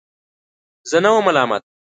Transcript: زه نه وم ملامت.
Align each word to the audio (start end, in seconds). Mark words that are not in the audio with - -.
زه 0.89 0.97
نه 1.03 1.09
وم 1.13 1.23
ملامت. 1.27 1.61